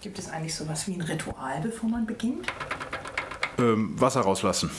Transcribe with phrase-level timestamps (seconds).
[0.00, 2.46] Gibt es eigentlich sowas wie ein Ritual, bevor man beginnt?
[3.58, 4.70] Ähm, Wasser rauslassen.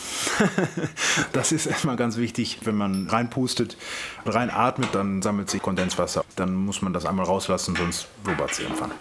[1.34, 2.60] das ist erstmal ganz wichtig.
[2.64, 3.78] Wenn man reinpustet,
[4.26, 6.26] reinatmet, dann sammelt sich Kondenswasser.
[6.36, 8.92] Dann muss man das einmal rauslassen, sonst blubbert es irgendwann.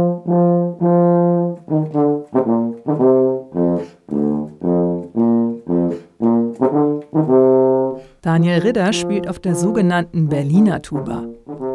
[8.30, 11.24] Daniel Ridder spielt auf der sogenannten Berliner Tuba.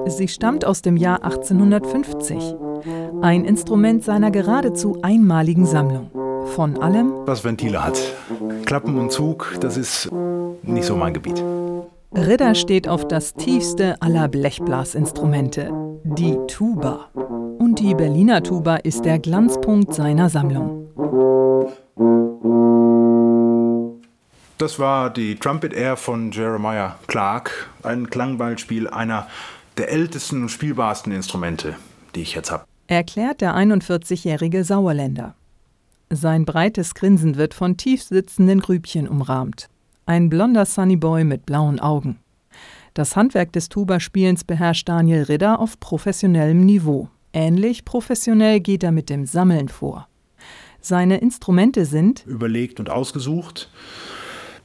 [0.06, 2.56] Sie stammt aus dem Jahr 1850.
[3.22, 6.12] Ein Instrument seiner geradezu einmaligen Sammlung.
[6.56, 8.00] Von allem, was Ventile hat.
[8.66, 10.10] Klappen und Zug, das ist
[10.64, 11.44] nicht so mein Gebiet.
[12.16, 15.74] Ridder steht auf das tiefste aller Blechblasinstrumente,
[16.06, 17.10] die Tuba.
[17.60, 20.88] Und die Berliner Tuba ist der Glanzpunkt seiner Sammlung.
[24.66, 29.28] Das war die Trumpet Air von Jeremiah Clark, ein Klangballspiel einer
[29.78, 31.76] der ältesten und spielbarsten Instrumente,
[32.16, 32.66] die ich jetzt habe.
[32.88, 35.36] Erklärt der 41-jährige Sauerländer.
[36.10, 39.70] Sein breites Grinsen wird von tief sitzenden Grübchen umrahmt.
[40.08, 42.18] Ein blonder Sunnyboy mit blauen Augen.
[42.96, 47.08] Das Handwerk des Tuba-Spielens beherrscht Daniel Ridder auf professionellem Niveau.
[47.34, 50.08] Ähnlich professionell geht er mit dem Sammeln vor.
[50.82, 53.70] Seine Instrumente sind überlegt und ausgesucht,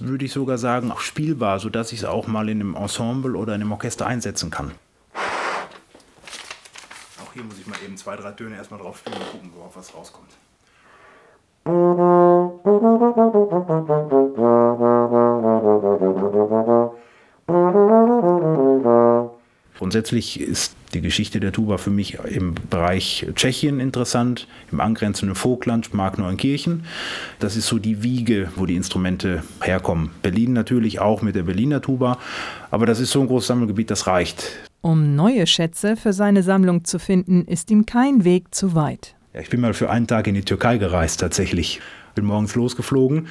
[0.01, 3.55] würde ich sogar sagen, auch spielbar, sodass ich es auch mal in einem Ensemble oder
[3.55, 4.73] in einem Orchester einsetzen kann.
[7.23, 9.77] Auch hier muss ich mal eben zwei, drei Töne erstmal drauf spielen und gucken, worauf
[9.77, 10.31] was rauskommt.
[19.79, 25.95] Grundsätzlich ist die Geschichte der Tuba für mich im Bereich Tschechien interessant, im angrenzenden Vogtland,
[25.95, 26.85] Mark-Neuenkirchen.
[27.39, 30.11] Das ist so die Wiege, wo die Instrumente herkommen.
[30.23, 32.19] Berlin natürlich auch mit der Berliner Tuba,
[32.71, 34.51] aber das ist so ein großes Sammelgebiet, das reicht.
[34.83, 39.15] Um neue Schätze für seine Sammlung zu finden, ist ihm kein Weg zu weit.
[39.35, 41.81] Ja, ich bin mal für einen Tag in die Türkei gereist tatsächlich.
[42.15, 43.29] Bin morgens losgeflogen,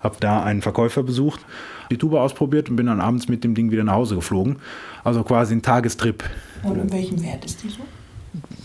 [0.00, 1.40] habe da einen Verkäufer besucht,
[1.90, 4.56] die Tuba ausprobiert und bin dann abends mit dem Ding wieder nach Hause geflogen.
[5.04, 6.24] Also quasi ein Tagestrip.
[6.62, 7.82] Und in welchem Wert ist die so?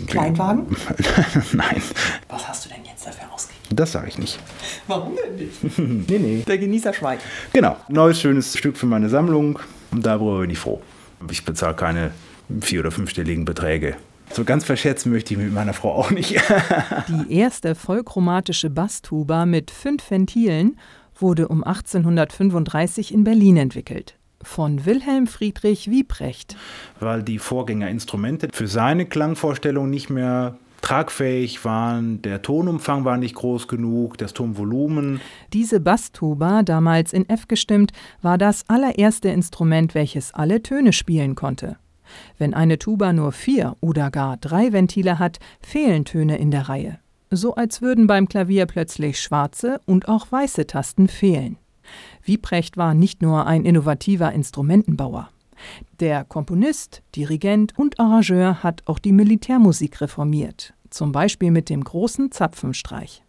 [0.07, 0.65] Kleinwagen?
[1.53, 1.81] Nein.
[2.29, 3.75] Was hast du denn jetzt dafür ausgegeben?
[3.75, 4.39] Das sage ich nicht.
[4.87, 5.77] Warum denn nicht?
[6.09, 6.43] nee, nee.
[6.45, 7.23] Der Genießer schweigt.
[7.53, 7.77] Genau.
[7.87, 9.59] Neues, schönes Stück für meine Sammlung.
[9.91, 10.81] Und darüber bin ich froh.
[11.29, 12.11] Ich bezahle keine
[12.61, 13.95] vier- oder fünfstelligen Beträge.
[14.33, 16.35] So ganz verschätzen möchte ich mit meiner Frau auch nicht.
[17.09, 20.77] Die erste vollchromatische Basstuba mit fünf Ventilen
[21.21, 24.17] wurde um 1835 in Berlin entwickelt.
[24.43, 26.55] Von Wilhelm Friedrich Wiebrecht.
[26.99, 33.67] Weil die Vorgängerinstrumente für seine Klangvorstellung nicht mehr tragfähig waren, der Tonumfang war nicht groß
[33.67, 35.21] genug, das Tonvolumen.
[35.53, 41.77] Diese Basstuba, damals in F gestimmt, war das allererste Instrument, welches alle Töne spielen konnte.
[42.37, 46.99] Wenn eine Tuba nur vier oder gar drei Ventile hat, fehlen Töne in der Reihe.
[47.33, 51.57] So als würden beim Klavier plötzlich schwarze und auch weiße Tasten fehlen.
[52.23, 55.29] Wiebrecht war nicht nur ein innovativer Instrumentenbauer.
[56.01, 62.31] Der Komponist, Dirigent und Arrangeur hat auch die Militärmusik reformiert, zum Beispiel mit dem großen
[62.31, 63.23] Zapfenstreich.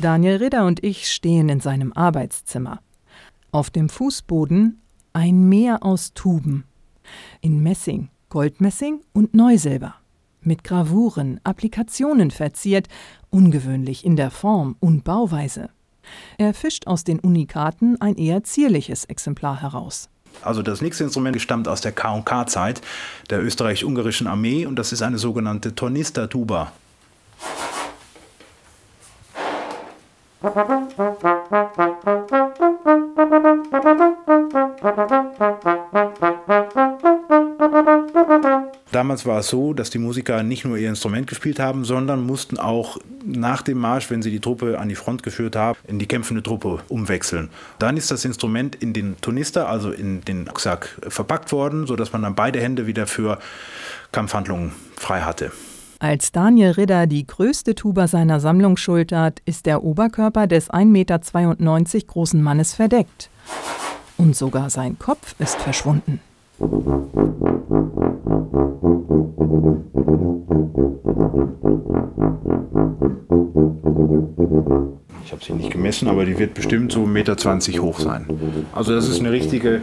[0.00, 2.80] Daniel Ridder und ich stehen in seinem Arbeitszimmer.
[3.52, 4.80] Auf dem Fußboden
[5.12, 6.64] ein Meer aus Tuben.
[7.42, 9.96] In Messing, Goldmessing und Neusilber.
[10.40, 12.88] Mit Gravuren, Applikationen verziert,
[13.28, 15.68] ungewöhnlich in der Form und Bauweise.
[16.38, 20.08] Er fischt aus den Unikaten ein eher zierliches Exemplar heraus.
[20.42, 22.80] Also das nächste Instrument stammt aus der K&K-Zeit
[23.28, 26.72] der österreich-ungarischen Armee und das ist eine sogenannte Tornister-Tuba.
[38.92, 42.58] Damals war es so, dass die Musiker nicht nur ihr Instrument gespielt haben, sondern mussten
[42.58, 46.06] auch nach dem Marsch, wenn sie die Truppe an die Front geführt haben, in die
[46.06, 47.50] kämpfende Truppe umwechseln.
[47.78, 52.22] Dann ist das Instrument in den Tonister, also in den Rucksack, verpackt worden, sodass man
[52.22, 53.38] dann beide Hände wieder für
[54.10, 55.52] Kampfhandlungen frei hatte.
[56.02, 62.06] Als Daniel Ridder die größte Tuba seiner Sammlung schultert, ist der Oberkörper des 1,92 Meter
[62.06, 63.28] großen Mannes verdeckt.
[64.16, 66.20] Und sogar sein Kopf ist verschwunden.
[75.22, 78.26] Ich habe sie nicht gemessen, aber die wird bestimmt so 1,20 Meter hoch sein.
[78.72, 79.82] Also das ist eine richtige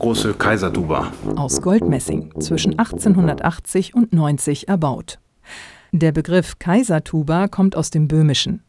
[0.00, 1.12] große Kaisertuba.
[1.36, 5.21] Aus Goldmessing, zwischen 1880 und 90 erbaut.
[5.94, 8.62] Der Begriff Kaisertuba kommt aus dem Böhmischen.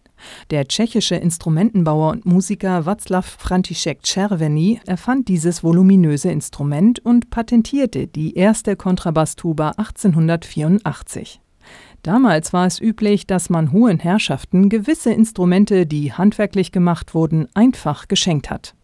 [0.52, 8.36] Der tschechische Instrumentenbauer und Musiker Václav František Červený erfand dieses voluminöse Instrument und patentierte die
[8.36, 11.40] erste Kontrabasstuba 1884.
[12.02, 18.10] Damals war es üblich, dass man hohen Herrschaften gewisse Instrumente, die handwerklich gemacht wurden, einfach
[18.10, 18.76] geschenkt hat.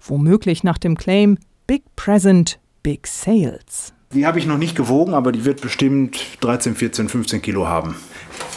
[0.00, 1.38] Womöglich nach dem Claim
[1.68, 3.94] Big Present, Big Sales.
[4.14, 7.96] Die habe ich noch nicht gewogen, aber die wird bestimmt 13, 14, 15 Kilo haben.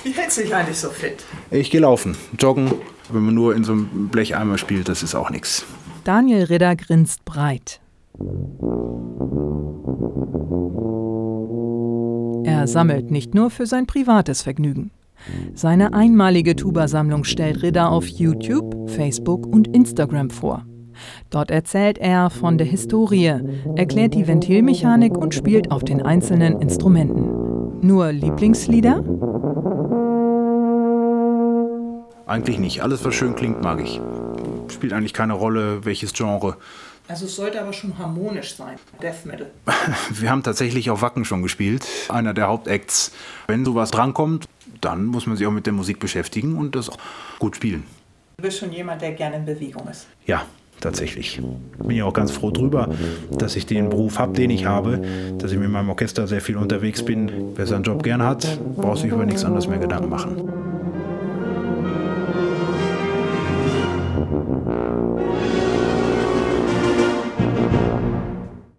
[0.04, 1.26] Wie hältst du dich eigentlich so fit?
[1.50, 2.72] Ich gehe laufen, joggen.
[3.10, 5.66] Wenn man nur in so einem Blecheimer spielt, das ist auch nichts.
[6.04, 7.80] Daniel Ridder grinst breit.
[12.44, 14.92] Er sammelt nicht nur für sein privates Vergnügen.
[15.54, 20.66] Seine einmalige Tuba-Sammlung stellt Ridder auf YouTube, Facebook und Instagram vor.
[21.30, 23.34] Dort erzählt er von der Historie,
[23.76, 27.82] erklärt die Ventilmechanik und spielt auf den einzelnen Instrumenten.
[27.82, 29.04] Nur Lieblingslieder?
[32.26, 32.82] Eigentlich nicht.
[32.84, 34.02] Alles, was schön klingt, mag ich.
[34.70, 36.58] Spielt eigentlich keine Rolle, welches Genre.
[37.08, 38.78] Also es sollte aber schon harmonisch sein.
[39.02, 39.50] Death Metal.
[40.10, 43.14] Wir haben tatsächlich auf Wacken schon gespielt, einer der Hauptacts.
[43.48, 44.46] Wenn sowas drankommt,
[44.82, 46.98] dann muss man sich auch mit der Musik beschäftigen und das auch
[47.40, 47.84] gut spielen.
[48.38, 50.08] Du bist schon jemand, der gerne in Bewegung ist.
[50.26, 50.46] Ja,
[50.82, 51.42] tatsächlich.
[51.84, 52.90] Bin ja auch ganz froh drüber,
[53.38, 55.02] dass ich den Beruf habe, den ich habe,
[55.38, 57.32] dass ich mit meinem Orchester sehr viel unterwegs bin.
[57.56, 60.47] Wer seinen Job gern hat, braucht sich über nichts anderes mehr Gedanken machen.